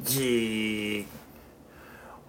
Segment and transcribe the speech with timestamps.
[0.00, 1.06] じー。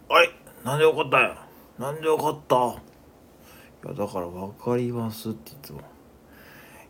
[0.10, 0.30] あれ？
[0.64, 1.48] なんでわかったんや？
[1.80, 2.56] なんでわかった？
[2.56, 5.82] いやだからわかりますって言っても。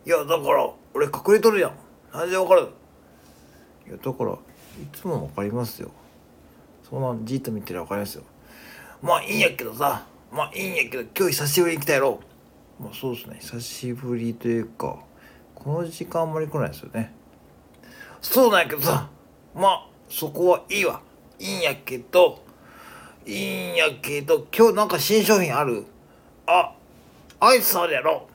[0.06, 1.72] いやだから俺隠れとるやん。
[2.12, 2.68] なんでわかる？
[3.86, 4.36] いやだからい
[4.92, 5.90] つもわかりますよ。
[6.88, 8.24] そんなんじっと見てりゃわかりますよ。
[9.02, 10.04] まあいいんやけどさ。
[10.32, 12.20] まあいいんやけど今日久しぶりに来たやろ。
[12.80, 13.38] まあそうですね。
[13.40, 14.98] 久しぶりというか
[15.54, 17.12] この時間あんまり来ないですよね。
[18.20, 19.08] そうなんやけどさ。
[19.54, 21.00] まあそこはいいわ。
[21.38, 22.42] いいんやけど
[23.26, 25.84] いいんやけど今日なんか新商品ある？
[26.46, 26.74] あ
[27.40, 28.28] アイスあるやろ。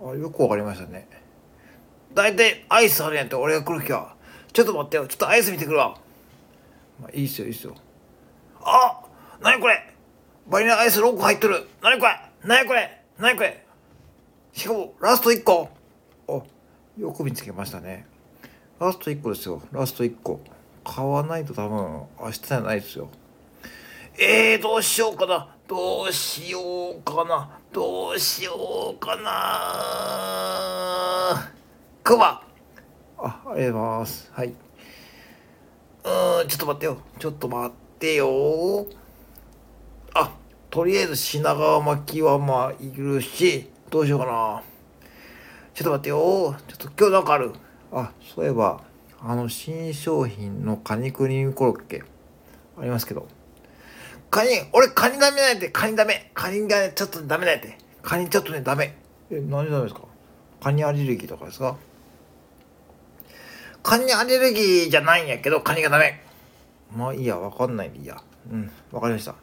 [0.00, 1.08] あよくわかりましたね。
[2.14, 4.14] 大体アイスあるやんって俺が来る日は。
[4.52, 5.06] ちょっと待ってよ。
[5.06, 5.96] ちょっとアイス見てくるわ。
[7.00, 7.74] まあいいっすよいいっすよ。
[8.60, 9.02] あ
[9.40, 9.92] なにこれ？
[10.48, 11.68] バニラアイス6個入っとる。
[11.82, 12.20] なにこれ？
[12.44, 13.02] なにこれ？
[13.18, 13.64] なにこれ？
[14.52, 15.68] しかもラスト1個。
[16.28, 16.42] あ
[16.98, 18.06] よく見つけましたね。
[18.78, 19.62] ラスト1個ですよ。
[19.72, 20.40] ラスト1個。
[20.84, 23.08] 買わないと多分明日じゃないですよ。
[24.18, 25.48] えー、どうしようかな。
[25.66, 26.60] どうしよ
[26.98, 27.58] うかな。
[27.72, 29.22] どうしようかな。
[32.02, 32.42] クマ。
[33.18, 34.30] あありがとうございます。
[34.34, 34.48] はい。
[34.48, 36.98] うーんちょっと待ってよ。
[37.18, 38.86] ちょっと待ってよ。
[40.14, 40.30] あ
[40.68, 44.62] とりあえず品川巻きはまあいるしどうしようかな。
[45.72, 46.56] ちょっと待ってよ。
[46.68, 47.52] ちょっと今日なんかある。
[47.92, 48.82] あそういえば
[49.24, 52.02] あの新商品のカニクリームコロッケ
[52.76, 53.28] ありますけど。
[54.30, 56.30] カニ俺カニダメなんてカニダメ。
[56.34, 57.78] カニがちょっとダメなんやて。
[58.02, 58.96] カニちょっとねダメ。
[59.30, 60.02] え何ダメですか？
[60.60, 61.76] カニアレルギーとかですか？
[63.84, 66.20] カニアレルギーじゃないんやけどカニがダメ。
[66.96, 68.20] まあいいやわかんないでいいや。
[68.50, 69.36] うんわかりました。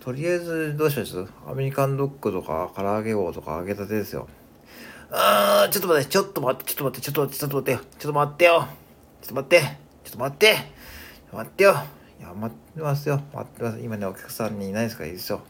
[0.00, 1.24] とりあえずどうします？
[1.46, 4.28] アメリカンドッグとか唐揚げ棒とか揚げたてですよ。
[5.10, 7.38] あーちょっと待ってちょっと待ってちょっと待ってちょっと待って
[7.98, 8.68] ちょっと待ってよ。
[9.20, 9.60] ちょっと待って。
[9.60, 9.68] ちょ
[10.08, 10.56] っと待って。
[11.32, 11.74] 待ってよ。
[12.18, 13.20] いや待ってますよ。
[13.32, 13.78] 待ってます。
[13.80, 15.42] 今ねお客さんにいないですからいいですよ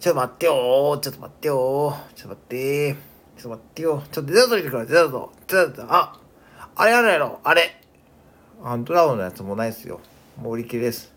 [0.00, 0.98] ちょっと待ってよ。
[1.00, 1.96] ちょっと待ってよ。
[2.14, 2.94] ちょっと待って。
[2.94, 2.98] ちょ
[3.38, 4.02] っと待ってよ。
[4.10, 5.32] ちょっとデザート入れてくるデザート。
[5.46, 5.84] デザート。
[5.88, 6.20] あ
[6.76, 7.40] あれあるやろ。
[7.44, 7.80] あれ。
[8.62, 10.00] あドラゴンのやつもないですよ。
[10.40, 11.12] もう売り切れです。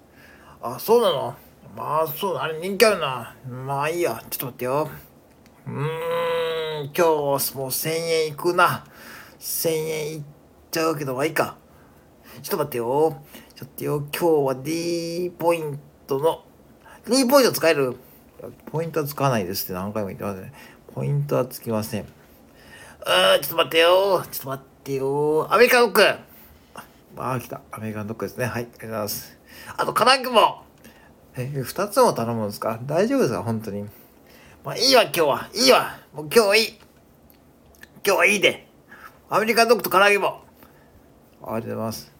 [0.61, 1.35] あそうなの？
[1.75, 3.35] まあそうあれ人気あるな。
[3.65, 4.23] まあいいや。
[4.29, 4.89] ちょっと待ってよ。
[5.65, 5.77] うーん。
[6.85, 8.85] 今日もう1000円いくな。
[9.39, 10.23] 1000円いっ
[10.71, 11.57] ちゃうけどまあいいか。
[12.41, 13.21] ちょっと待ってよ。
[13.55, 14.05] ちょっとよ。
[14.11, 16.43] 今日は D ポイントの
[17.05, 17.95] D ポイント使える？
[18.71, 20.53] ポイントはつかないですって何回も言ってますね。
[20.93, 22.03] ポイントはつきません。
[22.03, 24.23] うーんちょっと待ってよ。
[24.31, 25.53] ちょっと待ってよ。
[25.53, 26.03] アメリカンドッグ。
[27.19, 27.61] ああ来た。
[27.71, 28.45] アメリカンドッグですね。
[28.45, 29.37] はいありがとうございます。
[29.75, 30.63] あと金具も。
[31.35, 32.79] え2つも頼むんですか？
[32.85, 33.41] 大丈夫ですか？
[33.41, 33.85] 本当に。
[34.63, 35.49] まあいいわ今日は。
[35.55, 35.97] いいわ。
[36.13, 36.79] もう今日はいい。
[38.05, 38.67] 今日はいいで。
[39.29, 40.41] アメリカンドッグと唐揚げも。
[41.43, 42.16] ありがとうございます。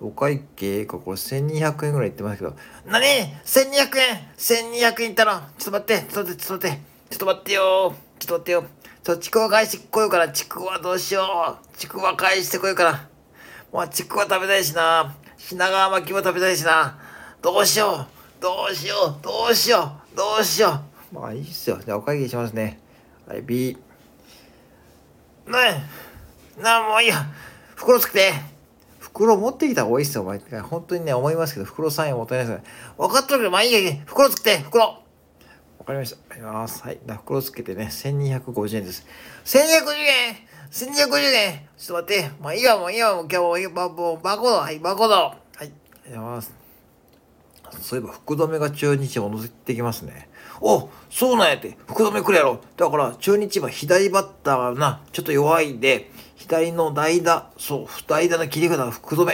[0.00, 2.56] お会計がこれ1200円ぐらいいってますけど。
[2.86, 6.90] 何 ?1200 円 !1200 円いったのちょっと待ってちょっと待ってちょっと待って。
[7.10, 7.94] ちょっと待ってよ。
[8.18, 8.64] ちょっと待ってよ。
[9.02, 11.76] ちょっとちくわ返してこようからちくわどうしよう。
[11.76, 13.08] ちくわ返してこようから。
[13.72, 15.14] もうちくわ食べたいしな。
[15.36, 16.98] 品川巻きも食べたいしな。
[17.42, 18.06] どうしよ
[18.38, 18.42] う。
[18.42, 19.22] どうしよう。
[19.22, 20.16] どうしよう。
[20.16, 20.80] どうしよ
[21.12, 21.14] う。
[21.14, 21.80] まあいいっすよ。
[21.84, 22.80] じゃあお会計しますね。
[23.26, 23.76] はい B
[25.46, 25.52] ね
[26.58, 26.62] え。
[26.62, 27.26] なあもういいや。
[27.74, 28.59] 袋つけて。
[29.12, 34.84] 袋持ってきた方がいいっすよお前本当にね思いますけど袋3円もったいないですから分かっとるけどまあいいや袋つけて袋。
[34.84, 36.18] わかりました。
[36.30, 36.82] あります。
[36.82, 37.00] はい。
[37.06, 39.06] 袋つけてね1250円です。
[39.44, 39.56] 1250
[39.96, 40.36] 円
[40.70, 42.30] 1250円ちょっと待って。
[42.40, 43.28] まあいいわもういいわもう。
[43.30, 45.36] 今日ももうバコードはいバコードはい。
[45.60, 46.54] ありがとうございます。
[47.80, 50.29] そういえば福留が中日戻ってきますね。
[50.60, 51.76] おそうなんやって。
[51.86, 52.60] 福留来るやろ。
[52.76, 59.32] だから中日は左バッターがなちょっと弱いんで左の代打そう代打の切り札が福留。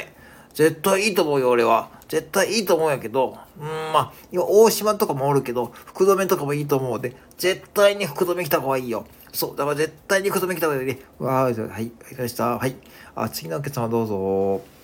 [0.55, 1.91] 絶対いいと思うよ俺は。
[2.09, 7.17] 絶対いいと思うんやけどうんまあ今大島とかもおるけど福留とかもいいと思うで。
[7.37, 9.07] 絶対に福留来た方がいいよ。
[9.33, 10.87] そうだから絶対に福留来た方がいい。
[10.87, 12.57] ねわーはいありがとうございました。
[12.57, 12.77] はい。
[13.15, 14.76] あ次のお客様どうぞ。